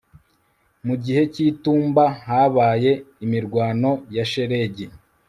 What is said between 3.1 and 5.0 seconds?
imirwano ya shelegi